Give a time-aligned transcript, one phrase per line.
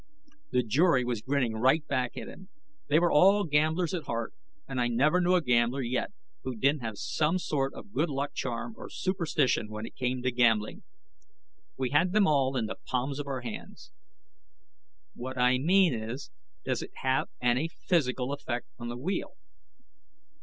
[0.49, 2.49] The jury was grinning right back at him.
[2.87, 4.33] They were all gamblers at heart,
[4.67, 8.33] and I never knew a gambler yet who didn't have some sort of good luck
[8.33, 10.81] charm or superstition when it came to gambling.
[11.77, 13.91] We had them all in the palms of our hands.
[15.13, 16.31] "What I mean is,
[16.65, 19.35] does it have any physical effect on the wheel?"